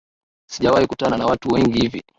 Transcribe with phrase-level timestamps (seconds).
[0.49, 2.03] Sijawahi kutana na watu wengi hivi